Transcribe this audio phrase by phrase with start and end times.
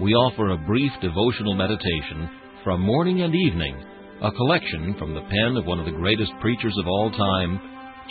[0.00, 2.30] we offer a brief devotional meditation
[2.62, 3.84] from morning and evening,
[4.22, 7.60] a collection from the pen of one of the greatest preachers of all time,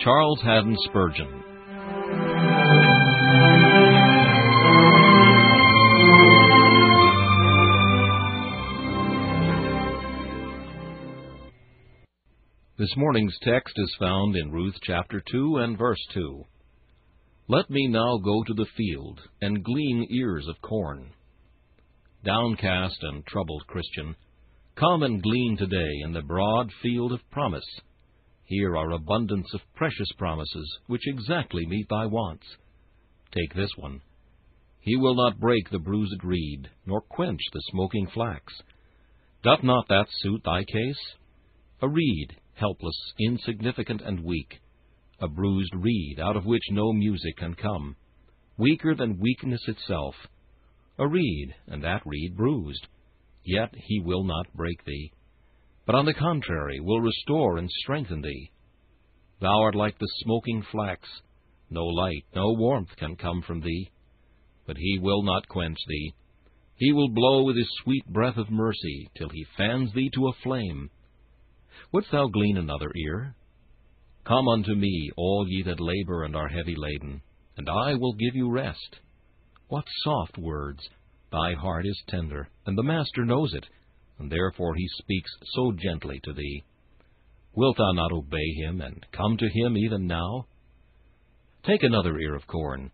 [0.04, 1.44] Charles Haddon Spurgeon.
[12.78, 16.44] This morning's text is found in Ruth chapter 2 and verse 2.
[17.48, 21.14] Let me now go to the field and glean ears of corn
[22.28, 24.14] downcast and troubled Christian,
[24.76, 27.66] come and glean today in the broad field of promise.
[28.44, 32.46] Here are abundance of precious promises which exactly meet thy wants.
[33.32, 34.02] Take this one.
[34.82, 38.54] He will not break the bruised reed, nor quench the smoking flax.
[39.42, 41.00] Doth not that suit thy case?
[41.82, 44.60] A reed, helpless, insignificant, and weak.
[45.22, 47.96] A bruised reed, out of which no music can come.
[48.58, 50.16] Weaker than weakness itself
[51.00, 52.88] a reed, and that reed bruised.
[53.44, 55.12] Yet he will not break thee,
[55.86, 58.52] but on the contrary will restore and strengthen thee.
[59.40, 61.08] Thou art like the smoking flax,
[61.70, 63.90] no light, no warmth can come from thee,
[64.66, 66.14] but he will not quench thee.
[66.76, 70.34] He will blow with his sweet breath of mercy till he fans thee to a
[70.44, 70.90] flame.
[71.92, 73.36] Wouldst thou glean another ear?
[74.26, 77.22] Come unto me, all ye that labor and are heavy laden,
[77.56, 79.00] and I will give you rest.
[79.70, 80.88] What soft words!
[81.30, 83.68] Thy heart is tender, and the Master knows it,
[84.18, 86.64] and therefore he speaks so gently to thee.
[87.54, 90.46] Wilt thou not obey him, and come to him even now?
[91.64, 92.92] Take another ear of corn.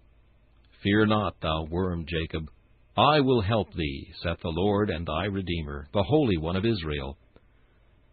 [0.82, 2.50] Fear not, thou worm Jacob.
[2.98, 7.18] I will help thee, saith the Lord and thy Redeemer, the Holy One of Israel.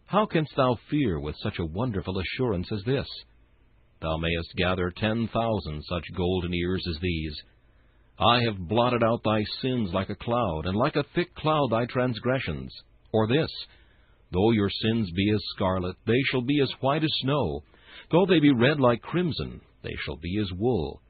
[0.05, 3.09] How canst thou fear with such a wonderful assurance as this?
[4.03, 7.43] Thou mayest gather ten thousand such golden ears as these,
[8.21, 11.87] I have blotted out thy sins like a cloud, and like a thick cloud thy
[11.87, 12.73] transgressions.
[13.13, 13.51] Or this,
[14.33, 17.65] Though your sins be as scarlet, they shall be as white as snow.
[18.11, 21.03] Though they be red like crimson, they shall be as wool.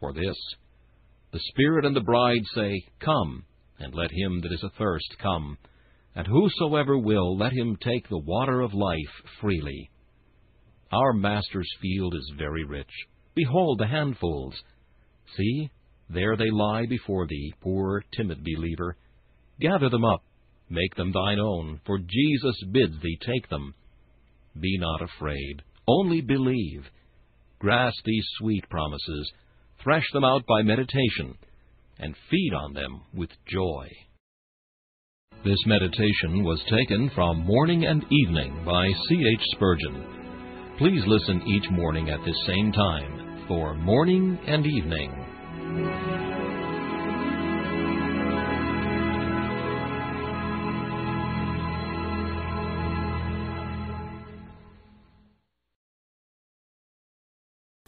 [0.00, 0.36] For this,
[1.32, 3.44] The Spirit and the bride say, Come,
[3.78, 5.58] and let him that is athirst come.
[6.14, 9.90] And whosoever will, let him take the water of life freely.
[10.90, 12.90] Our Master's field is very rich.
[13.34, 14.54] Behold the handfuls.
[15.36, 15.70] See,
[16.10, 18.96] there they lie before thee, poor, timid believer.
[19.60, 20.22] Gather them up,
[20.70, 23.74] Make them thine own, for Jesus bids thee take them.
[24.60, 26.84] Be not afraid, only believe.
[27.58, 29.32] Grasp these sweet promises,
[29.82, 31.36] thresh them out by meditation,
[31.98, 33.88] and feed on them with joy.
[35.44, 39.24] This meditation was taken from Morning and Evening by C.
[39.32, 39.42] H.
[39.52, 40.04] Spurgeon.
[40.78, 45.27] Please listen each morning at this same time for Morning and Evening.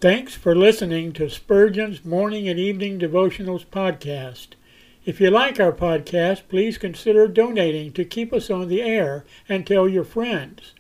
[0.00, 4.54] Thanks for listening to Spurgeon's Morning and Evening Devotionals podcast.
[5.04, 9.66] If you like our podcast, please consider donating to keep us on the air and
[9.66, 10.72] tell your friends.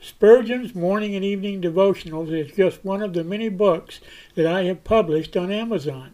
[0.00, 4.00] Spurgeon's Morning and Evening Devotionals is just one of the many books
[4.34, 6.12] that I have published on Amazon.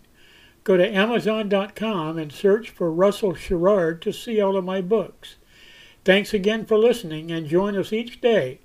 [0.63, 5.37] Go to Amazon.com and search for Russell Sherrard to see all of my books.
[6.05, 8.61] Thanks again for listening and join us each day,